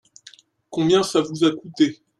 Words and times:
Combien 0.71 1.03
ça 1.03 1.21
vous 1.21 1.43
a 1.43 1.51
coûté? 1.55 2.01